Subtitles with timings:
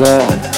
[0.00, 0.57] inside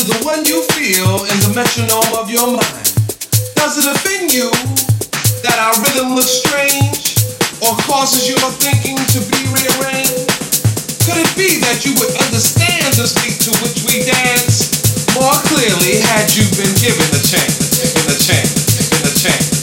[0.00, 2.88] to the one you feel in the metronome of your mind.
[3.52, 4.48] Does it offend you
[5.44, 7.20] that our rhythm looks strange
[7.60, 10.24] or causes your thinking to be rearranged?
[11.04, 16.00] Could it be that you would understand the speed to which we dance more clearly
[16.00, 19.59] had you been given the chance, given the chance, given the chance?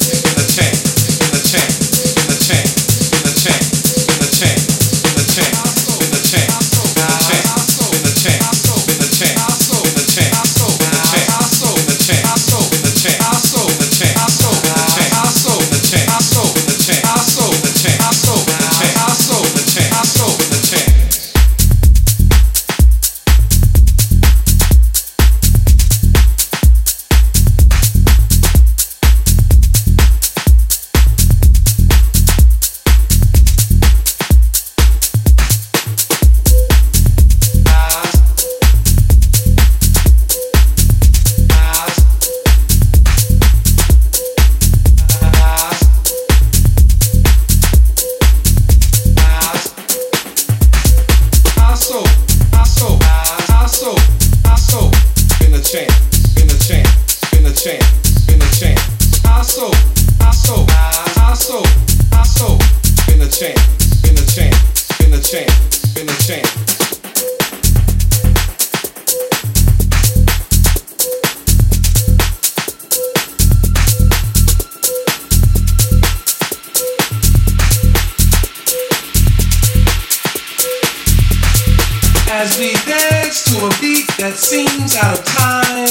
[84.28, 85.88] that seems out of time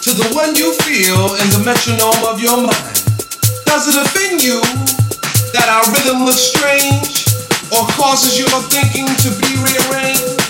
[0.00, 2.96] to the one you feel in the metronome of your mind?
[3.68, 4.64] Does it offend you
[5.52, 7.28] that our rhythm looks strange
[7.68, 10.40] or causes your thinking to be rearranged?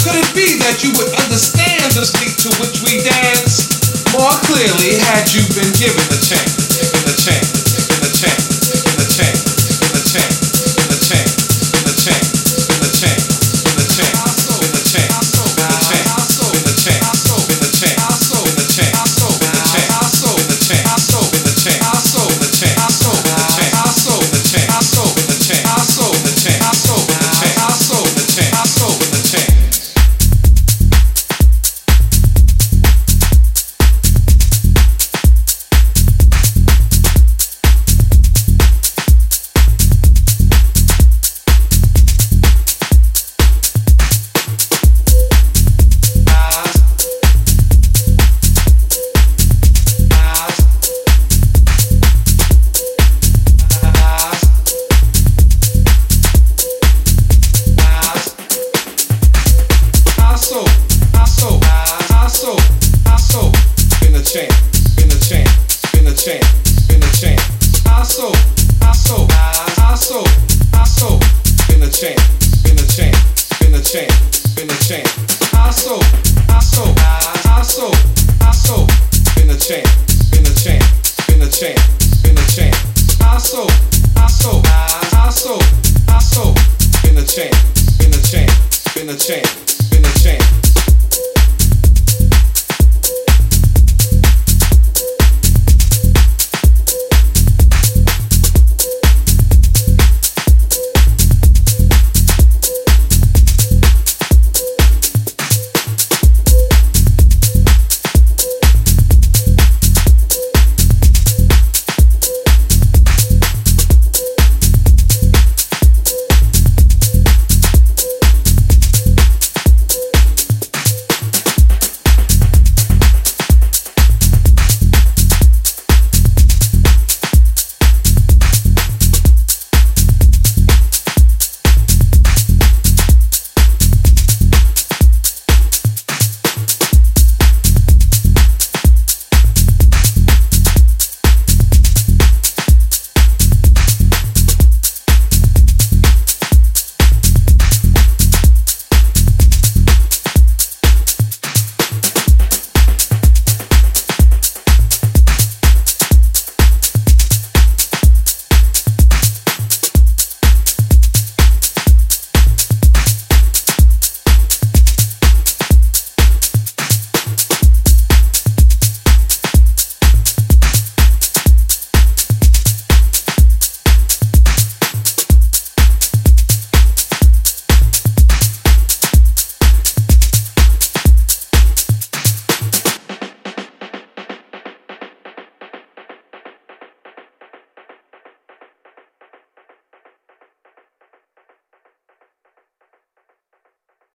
[0.00, 3.68] Could it be that you would understand the speed to which we dance
[4.16, 7.53] more clearly had you been given the chance, given the chance?